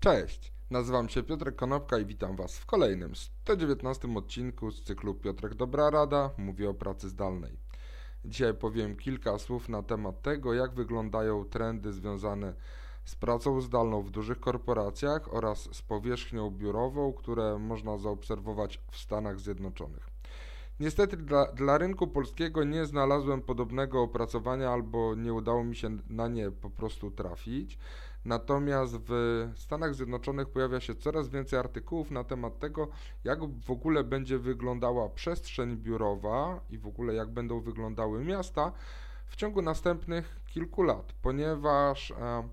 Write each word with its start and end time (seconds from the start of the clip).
Cześć, 0.00 0.52
nazywam 0.70 1.08
się 1.08 1.22
Piotrek 1.22 1.56
Konopka 1.56 1.98
i 1.98 2.04
witam 2.04 2.36
Was 2.36 2.58
w 2.58 2.66
kolejnym 2.66 3.16
119 3.16 4.08
odcinku 4.16 4.70
z 4.70 4.82
cyklu 4.82 5.14
Piotrek 5.14 5.54
Dobra 5.54 5.90
Rada 5.90 6.30
mówi 6.38 6.66
o 6.66 6.74
pracy 6.74 7.08
zdalnej. 7.08 7.58
Dzisiaj 8.24 8.54
powiem 8.54 8.96
kilka 8.96 9.38
słów 9.38 9.68
na 9.68 9.82
temat 9.82 10.22
tego, 10.22 10.54
jak 10.54 10.74
wyglądają 10.74 11.44
trendy 11.44 11.92
związane 11.92 12.54
z 13.04 13.14
pracą 13.14 13.60
zdalną 13.60 14.02
w 14.02 14.10
dużych 14.10 14.40
korporacjach 14.40 15.34
oraz 15.34 15.68
z 15.74 15.82
powierzchnią 15.82 16.50
biurową, 16.50 17.12
które 17.12 17.58
można 17.58 17.98
zaobserwować 17.98 18.80
w 18.90 18.96
Stanach 18.96 19.40
Zjednoczonych. 19.40 20.10
Niestety 20.80 21.16
dla, 21.16 21.52
dla 21.52 21.78
rynku 21.78 22.06
polskiego 22.06 22.64
nie 22.64 22.86
znalazłem 22.86 23.42
podobnego 23.42 24.02
opracowania 24.02 24.70
albo 24.70 25.14
nie 25.14 25.32
udało 25.32 25.64
mi 25.64 25.76
się 25.76 25.98
na 26.08 26.28
nie 26.28 26.50
po 26.50 26.70
prostu 26.70 27.10
trafić. 27.10 27.78
Natomiast 28.24 28.96
w 29.08 29.48
Stanach 29.56 29.94
Zjednoczonych 29.94 30.48
pojawia 30.48 30.80
się 30.80 30.94
coraz 30.94 31.28
więcej 31.28 31.58
artykułów 31.58 32.10
na 32.10 32.24
temat 32.24 32.58
tego, 32.58 32.88
jak 33.24 33.38
w 33.60 33.70
ogóle 33.70 34.04
będzie 34.04 34.38
wyglądała 34.38 35.08
przestrzeń 35.08 35.76
biurowa 35.76 36.60
i 36.70 36.78
w 36.78 36.86
ogóle 36.86 37.14
jak 37.14 37.30
będą 37.30 37.60
wyglądały 37.60 38.24
miasta 38.24 38.72
w 39.26 39.36
ciągu 39.36 39.62
następnych 39.62 40.40
kilku 40.46 40.82
lat, 40.82 41.12
ponieważ 41.22 42.10
e, 42.10 42.48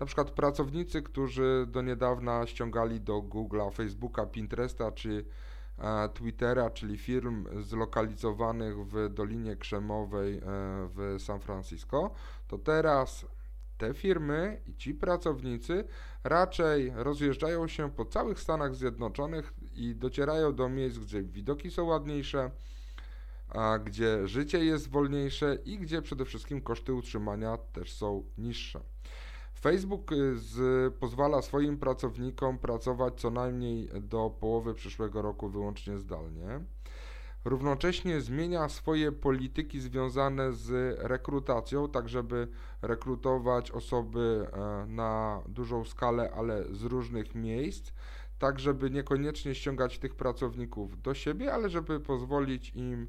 na 0.00 0.06
przykład 0.06 0.30
pracownicy, 0.30 1.02
którzy 1.02 1.66
do 1.68 1.82
niedawna 1.82 2.46
ściągali 2.46 3.00
do 3.00 3.22
Google'a, 3.22 3.72
Facebooka, 3.72 4.26
Pinteresta 4.26 4.92
czy 4.92 5.24
e, 5.78 6.08
Twittera, 6.08 6.70
czyli 6.70 6.98
firm 6.98 7.62
zlokalizowanych 7.62 8.86
w 8.86 9.08
Dolinie 9.08 9.56
Krzemowej 9.56 10.36
e, 10.36 10.40
w 10.94 11.16
San 11.18 11.40
Francisco, 11.40 12.10
to 12.48 12.58
teraz 12.58 13.26
te 13.80 13.94
firmy 13.94 14.60
i 14.66 14.76
ci 14.76 14.94
pracownicy 14.94 15.84
raczej 16.24 16.92
rozjeżdżają 16.94 17.68
się 17.68 17.90
po 17.90 18.04
całych 18.04 18.40
Stanach 18.40 18.74
Zjednoczonych 18.74 19.54
i 19.74 19.94
docierają 19.94 20.54
do 20.54 20.68
miejsc, 20.68 20.98
gdzie 20.98 21.22
widoki 21.22 21.70
są 21.70 21.84
ładniejsze, 21.84 22.50
a 23.48 23.78
gdzie 23.78 24.28
życie 24.28 24.64
jest 24.64 24.90
wolniejsze 24.90 25.58
i 25.64 25.78
gdzie 25.78 26.02
przede 26.02 26.24
wszystkim 26.24 26.60
koszty 26.60 26.92
utrzymania 26.92 27.56
też 27.56 27.92
są 27.92 28.24
niższe. 28.38 28.80
Facebook 29.60 30.12
y, 30.12 30.38
z, 30.38 30.94
pozwala 30.94 31.42
swoim 31.42 31.78
pracownikom 31.78 32.58
pracować 32.58 33.20
co 33.20 33.30
najmniej 33.30 33.88
do 34.00 34.30
połowy 34.40 34.74
przyszłego 34.74 35.22
roku 35.22 35.48
wyłącznie 35.48 35.98
zdalnie. 35.98 36.60
Równocześnie 37.44 38.20
zmienia 38.20 38.68
swoje 38.68 39.12
polityki 39.12 39.80
związane 39.80 40.52
z 40.52 40.98
rekrutacją, 40.98 41.88
tak 41.88 42.08
żeby 42.08 42.48
rekrutować 42.82 43.70
osoby 43.70 44.46
e, 44.52 44.86
na 44.86 45.42
dużą 45.48 45.84
skalę, 45.84 46.32
ale 46.36 46.64
z 46.74 46.82
różnych 46.82 47.34
miejsc, 47.34 47.92
tak 48.38 48.58
żeby 48.58 48.90
niekoniecznie 48.90 49.54
ściągać 49.54 49.98
tych 49.98 50.14
pracowników 50.14 51.02
do 51.02 51.14
siebie, 51.14 51.52
ale 51.52 51.68
żeby 51.68 52.00
pozwolić 52.00 52.70
im 52.76 53.06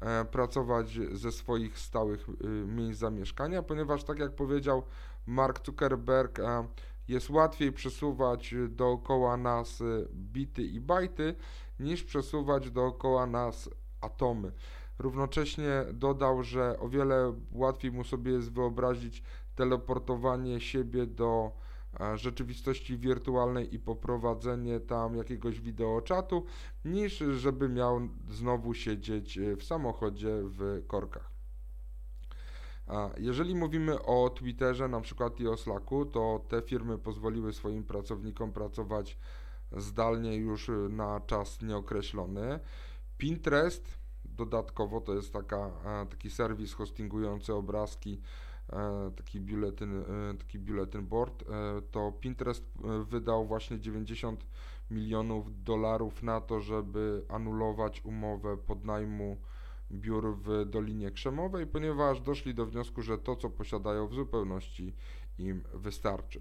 e, 0.00 0.24
pracować 0.24 0.98
ze 1.12 1.32
swoich 1.32 1.78
stałych 1.78 2.28
y, 2.28 2.48
miejsc 2.66 3.00
zamieszkania, 3.00 3.62
ponieważ 3.62 4.04
tak 4.04 4.18
jak 4.18 4.34
powiedział 4.34 4.82
Mark 5.26 5.66
Zuckerberg, 5.66 6.38
e, 6.38 6.66
jest 7.08 7.30
łatwiej 7.30 7.72
przesuwać 7.72 8.54
dookoła 8.68 9.36
nas 9.36 9.82
bity 10.12 10.62
i 10.62 10.80
bajty, 10.80 11.34
niż 11.80 12.04
przesuwać 12.04 12.70
dookoła 12.70 13.26
nas 13.26 13.70
atomy. 14.00 14.52
Równocześnie 14.98 15.84
dodał, 15.92 16.42
że 16.42 16.78
o 16.80 16.88
wiele 16.88 17.34
łatwiej 17.52 17.92
mu 17.92 18.04
sobie 18.04 18.32
jest 18.32 18.52
wyobrazić 18.52 19.22
teleportowanie 19.54 20.60
siebie 20.60 21.06
do 21.06 21.52
e, 22.00 22.18
rzeczywistości 22.18 22.98
wirtualnej 22.98 23.74
i 23.74 23.78
poprowadzenie 23.78 24.80
tam 24.80 25.16
jakiegoś 25.16 25.60
wideoczatu, 25.60 26.44
niż 26.84 27.18
żeby 27.18 27.68
miał 27.68 28.00
znowu 28.30 28.74
siedzieć 28.74 29.38
e, 29.38 29.56
w 29.56 29.64
samochodzie 29.64 30.30
w 30.42 30.82
korkach. 30.86 31.36
Jeżeli 33.18 33.54
mówimy 33.54 34.02
o 34.02 34.30
Twitterze 34.30 34.88
na 34.88 35.00
przykład 35.00 35.40
i 35.40 35.48
o 35.48 35.56
Slacku, 35.56 36.04
to 36.04 36.44
te 36.48 36.62
firmy 36.62 36.98
pozwoliły 36.98 37.52
swoim 37.52 37.84
pracownikom 37.84 38.52
pracować 38.52 39.18
zdalnie 39.72 40.36
już 40.36 40.70
na 40.90 41.20
czas 41.20 41.62
nieokreślony. 41.62 42.60
Pinterest 43.18 43.98
dodatkowo 44.36 45.00
to 45.00 45.14
jest 45.14 45.32
taka, 45.32 45.56
e, 45.56 46.06
taki 46.06 46.30
serwis 46.30 46.74
hostingujący 46.74 47.54
obrazki, 47.54 48.20
e, 48.72 49.10
taki 49.16 49.40
biuletyn, 49.40 50.00
e, 50.00 50.34
taki 50.38 50.58
biuletyn 50.58 51.06
board, 51.06 51.44
to 51.90 52.12
Pinterest 52.20 52.64
wydał 53.10 53.46
właśnie 53.46 53.80
90 53.80 54.46
milionów 54.90 55.64
dolarów 55.64 56.22
na 56.22 56.40
to, 56.40 56.60
żeby 56.60 57.24
anulować 57.28 58.04
umowę 58.04 58.56
podnajmu 58.56 59.36
biur 59.92 60.36
w 60.36 60.64
Dolinie 60.70 61.10
Krzemowej, 61.10 61.66
ponieważ 61.66 62.20
doszli 62.20 62.54
do 62.54 62.66
wniosku, 62.66 63.02
że 63.02 63.18
to, 63.18 63.36
co 63.36 63.50
posiadają 63.50 64.08
w 64.08 64.14
zupełności 64.14 64.94
im 65.38 65.62
wystarczy. 65.74 66.40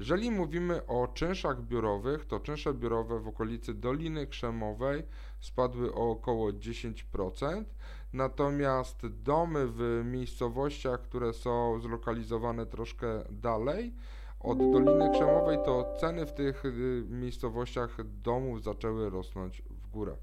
Jeżeli 0.00 0.30
mówimy 0.30 0.86
o 0.86 1.08
czynszach 1.08 1.62
biurowych, 1.62 2.26
to 2.26 2.40
czynsze 2.40 2.74
biurowe 2.74 3.20
w 3.20 3.28
okolicy 3.28 3.74
Doliny 3.74 4.26
Krzemowej 4.26 5.02
spadły 5.40 5.94
o 5.94 6.10
około 6.10 6.50
10%, 6.50 7.64
natomiast 8.12 9.06
domy 9.06 9.66
w 9.66 10.02
miejscowościach, 10.04 11.02
które 11.02 11.32
są 11.32 11.80
zlokalizowane 11.80 12.66
troszkę 12.66 13.24
dalej 13.30 13.94
od 14.40 14.58
Doliny 14.58 15.10
Krzemowej, 15.12 15.58
to 15.64 15.96
ceny 16.00 16.26
w 16.26 16.32
tych 16.32 16.64
y, 16.64 17.04
miejscowościach 17.08 17.96
domów 18.04 18.62
zaczęły 18.62 19.10
rosnąć 19.10 19.62
w 19.70 19.88
górę. 19.88 20.16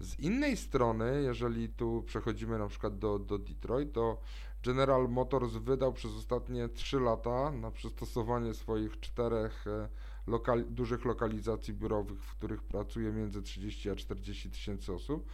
Z 0.00 0.18
innej 0.18 0.56
strony, 0.56 1.22
jeżeli 1.22 1.68
tu 1.68 2.02
przechodzimy 2.06 2.58
na 2.58 2.66
przykład 2.66 2.98
do, 2.98 3.18
do 3.18 3.38
Detroit, 3.38 3.92
to 3.92 4.20
General 4.62 5.08
Motors 5.08 5.52
wydał 5.52 5.92
przez 5.92 6.16
ostatnie 6.16 6.68
3 6.68 7.00
lata 7.00 7.50
na 7.52 7.70
przystosowanie 7.70 8.54
swoich 8.54 9.00
czterech 9.00 9.66
e, 9.66 9.88
lokali 10.26 10.64
dużych 10.64 11.04
lokalizacji 11.04 11.74
biurowych, 11.74 12.24
w 12.24 12.34
których 12.34 12.62
pracuje 12.62 13.12
między 13.12 13.42
30 13.42 13.90
a 13.90 13.96
40 13.96 14.50
tysięcy 14.50 14.92
osób, 14.92 15.26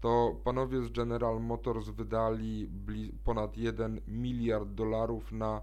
to 0.00 0.36
panowie 0.44 0.82
z 0.82 0.92
General 0.92 1.40
Motors 1.40 1.88
wydali 1.88 2.70
ponad 3.24 3.56
1 3.56 4.00
miliard 4.08 4.68
dolarów 4.68 5.32
na 5.32 5.62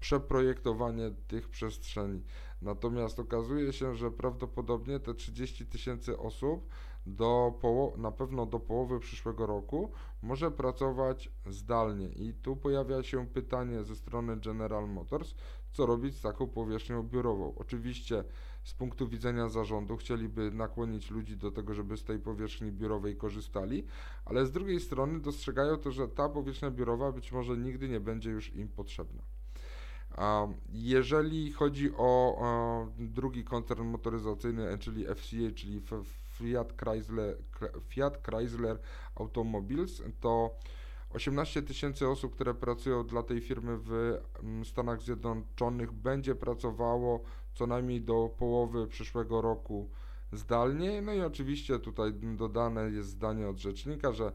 przeprojektowanie 0.00 1.10
tych 1.28 1.48
przestrzeni. 1.48 2.22
Natomiast 2.62 3.20
okazuje 3.20 3.72
się, 3.72 3.94
że 3.94 4.10
prawdopodobnie 4.10 5.00
te 5.00 5.14
30 5.14 5.66
tysięcy 5.66 6.18
osób 6.18 6.68
do 7.06 7.54
na 7.96 8.12
pewno 8.12 8.46
do 8.46 8.60
połowy 8.60 9.00
przyszłego 9.00 9.46
roku 9.46 9.92
może 10.22 10.50
pracować 10.50 11.32
zdalnie. 11.46 12.08
I 12.08 12.34
tu 12.34 12.56
pojawia 12.56 13.02
się 13.02 13.26
pytanie 13.26 13.84
ze 13.84 13.96
strony 13.96 14.36
General 14.36 14.88
Motors, 14.88 15.34
co 15.72 15.86
robić 15.86 16.16
z 16.16 16.20
taką 16.20 16.46
powierzchnią 16.46 17.02
biurową. 17.02 17.54
Oczywiście 17.56 18.24
z 18.64 18.74
punktu 18.74 19.08
widzenia 19.08 19.48
zarządu 19.48 19.96
chcieliby 19.96 20.50
nakłonić 20.50 21.10
ludzi 21.10 21.36
do 21.36 21.50
tego, 21.50 21.74
żeby 21.74 21.96
z 21.96 22.04
tej 22.04 22.18
powierzchni 22.18 22.72
biurowej 22.72 23.16
korzystali, 23.16 23.86
ale 24.24 24.46
z 24.46 24.52
drugiej 24.52 24.80
strony 24.80 25.20
dostrzegają 25.20 25.76
to, 25.76 25.90
że 25.92 26.08
ta 26.08 26.28
powierzchnia 26.28 26.70
biurowa 26.70 27.12
być 27.12 27.32
może 27.32 27.56
nigdy 27.56 27.88
nie 27.88 28.00
będzie 28.00 28.30
już 28.30 28.54
im 28.54 28.68
potrzebna. 28.68 29.22
Jeżeli 30.68 31.52
chodzi 31.52 31.90
o 31.96 32.88
drugi 32.98 33.44
koncern 33.44 33.84
motoryzacyjny, 33.84 34.78
czyli 34.78 35.04
FCA, 35.04 35.54
czyli 35.54 35.80
Fiat 36.34 36.72
Chrysler, 36.76 37.36
Fiat 37.88 38.26
Chrysler 38.26 38.78
Automobiles, 39.14 40.02
to 40.20 40.56
18 41.10 41.62
tysięcy 41.62 42.08
osób, 42.08 42.34
które 42.34 42.54
pracują 42.54 43.06
dla 43.06 43.22
tej 43.22 43.40
firmy 43.40 43.78
w 43.78 44.18
mm, 44.42 44.64
Stanach 44.64 45.02
Zjednoczonych 45.02 45.92
będzie 45.92 46.34
pracowało 46.34 47.22
co 47.54 47.66
najmniej 47.66 48.02
do 48.02 48.30
połowy 48.38 48.86
przyszłego 48.86 49.40
roku 49.40 49.90
zdalnie. 50.32 51.02
No 51.02 51.12
i 51.12 51.20
oczywiście 51.20 51.78
tutaj 51.78 52.12
dodane 52.12 52.90
jest 52.90 53.08
zdanie 53.08 53.48
od 53.48 53.58
rzecznika, 53.58 54.12
że 54.12 54.32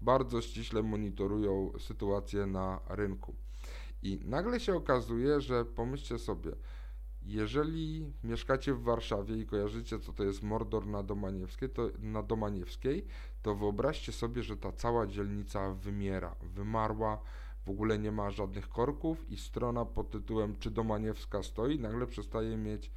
bardzo 0.00 0.40
ściśle 0.40 0.82
monitorują 0.82 1.72
sytuację 1.78 2.46
na 2.46 2.80
rynku. 2.88 3.34
I 4.02 4.20
nagle 4.24 4.60
się 4.60 4.74
okazuje, 4.74 5.40
że 5.40 5.64
pomyślcie 5.64 6.18
sobie, 6.18 6.52
jeżeli 7.26 8.12
mieszkacie 8.24 8.74
w 8.74 8.82
Warszawie 8.82 9.36
i 9.36 9.46
kojarzycie, 9.46 9.98
co 9.98 10.12
to 10.12 10.24
jest 10.24 10.42
Mordor 10.42 10.86
na 10.86 11.02
Domaniewskiej, 11.02 11.70
to, 11.70 11.90
na 11.98 12.22
Domaniewskiej, 12.22 13.06
to 13.42 13.54
wyobraźcie 13.54 14.12
sobie, 14.12 14.42
że 14.42 14.56
ta 14.56 14.72
cała 14.72 15.06
dzielnica 15.06 15.74
wymiera, 15.74 16.34
wymarła, 16.42 17.18
w 17.66 17.70
ogóle 17.70 17.98
nie 17.98 18.12
ma 18.12 18.30
żadnych 18.30 18.68
korków 18.68 19.30
i 19.30 19.36
strona 19.36 19.84
pod 19.84 20.10
tytułem 20.10 20.56
Czy 20.58 20.70
Domaniewska 20.70 21.42
stoi 21.42 21.78
nagle 21.78 22.06
przestaje 22.06 22.56
mieć 22.56 22.90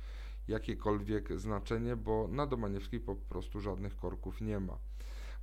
jakiekolwiek 0.48 1.40
znaczenie, 1.40 1.96
bo 1.96 2.28
na 2.28 2.48
Domaniewskiej 2.48 3.00
po 3.00 3.16
prostu 3.16 3.60
żadnych 3.60 3.96
korków 3.96 4.42
nie 4.42 4.60
ma. 4.60 4.78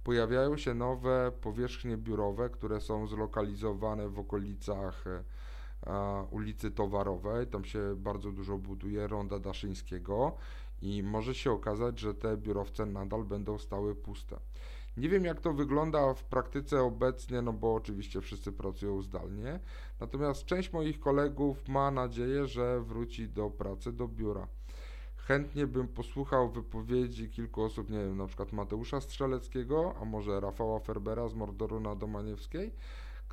Pojawiają 0.05 0.57
się 0.57 0.75
nowe 0.75 1.33
powierzchnie 1.41 1.97
biurowe, 1.97 2.51
które 2.51 2.81
są 2.81 3.07
zlokalizowane 3.07 4.09
w 4.09 4.19
okolicach 4.19 5.07
e, 5.07 5.25
ulicy 6.31 6.71
Towarowej. 6.71 7.47
Tam 7.47 7.65
się 7.65 7.95
bardzo 7.97 8.33
dużo 8.33 8.59
buduje, 8.59 9.07
Ronda 9.07 9.39
Daszyńskiego 9.39 10.37
i 10.83 11.03
może 11.03 11.35
się 11.35 11.53
okazać, 11.53 11.99
że 11.99 12.15
te 12.15 12.37
biurowce 12.37 12.87
nadal 12.87 13.25
będą 13.25 13.59
stały 13.59 13.95
puste. 13.95 14.37
Nie 14.97 15.09
wiem, 15.09 15.25
jak 15.25 15.41
to 15.41 15.53
wygląda 15.53 16.15
w 16.15 16.25
praktyce 16.25 16.83
obecnie, 16.83 17.43
no 17.43 17.53
bo 17.53 17.75
oczywiście 17.75 18.21
wszyscy 18.21 18.53
pracują 18.53 19.03
zdalnie. 19.03 19.61
Natomiast 20.01 20.45
część 20.45 20.73
moich 20.73 21.01
kolegów 21.01 21.69
ma 21.69 21.91
nadzieję, 21.91 22.47
że 22.47 22.81
wróci 22.81 23.29
do 23.29 23.51
pracy, 23.51 23.93
do 23.93 24.09
biura. 24.09 24.47
Chętnie 25.17 25.67
bym 25.67 25.89
posłuchał 25.89 26.51
wypowiedzi 26.51 27.31
kilku 27.31 27.63
osób, 27.63 27.91
nie 27.91 27.99
wiem, 27.99 28.17
na 28.17 28.27
przykład 28.27 28.53
Mateusza 28.53 29.01
Strzeleckiego, 29.01 29.95
a 30.01 30.05
może 30.05 30.41
Rafała 30.41 30.81
Ferbera 30.81 31.29
z 31.29 31.35
Mordoru 31.35 31.81
na 31.81 31.97
Domaniewskiej, 31.97 32.73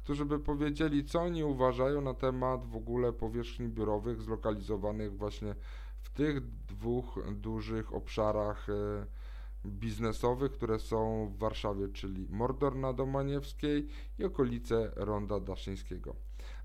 którzy 0.09 0.25
by 0.25 0.39
powiedzieli, 0.39 1.05
co 1.05 1.21
oni 1.21 1.43
uważają 1.43 2.01
na 2.01 2.13
temat 2.13 2.65
w 2.65 2.75
ogóle 2.75 3.13
powierzchni 3.13 3.67
biurowych 3.67 4.21
zlokalizowanych 4.21 5.17
właśnie 5.17 5.55
w 6.01 6.09
tych 6.09 6.41
dwóch 6.65 7.19
dużych 7.35 7.93
obszarach 7.93 8.69
e, 8.69 9.05
biznesowych, 9.65 10.51
które 10.51 10.79
są 10.79 11.29
w 11.35 11.37
Warszawie, 11.37 11.87
czyli 11.87 12.27
Mordor 12.29 12.75
na 12.75 12.93
Domaniewskiej 12.93 13.87
i 14.19 14.23
okolice 14.23 14.91
Ronda 14.95 15.39
Daszyńskiego. 15.39 16.15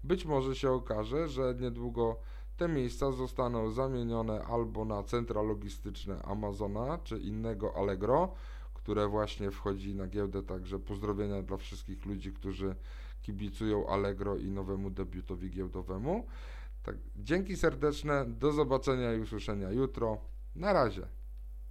Być 0.05 0.25
może 0.25 0.57
się 0.57 0.71
okaże, 0.71 1.29
że 1.29 1.55
niedługo 1.61 2.17
te 2.57 2.69
miejsca 2.69 3.13
zostaną 3.13 3.71
zamienione 3.71 4.45
albo 4.45 4.85
na 4.85 5.03
centra 5.03 5.43
logistyczne 5.43 6.23
Amazona 6.23 6.99
czy 6.99 7.19
innego 7.19 7.77
Allegro, 7.77 8.35
które 8.85 9.09
właśnie 9.09 9.51
wchodzi 9.51 9.95
na 9.95 10.07
giełdę, 10.07 10.43
także 10.43 10.79
pozdrowienia 10.79 11.43
dla 11.43 11.57
wszystkich 11.57 12.07
ludzi, 12.07 12.33
którzy 12.33 12.75
kibicują 13.23 13.87
Allegro 13.87 14.37
i 14.37 14.51
nowemu 14.51 14.91
debiutowi 14.91 15.51
giełdowemu. 15.51 16.27
Tak, 16.83 16.97
dzięki 17.17 17.57
serdeczne, 17.57 18.25
do 18.29 18.53
zobaczenia 18.53 19.15
i 19.15 19.21
usłyszenia 19.21 19.71
jutro. 19.71 20.19
Na 20.57 20.73
razie. 20.73 21.07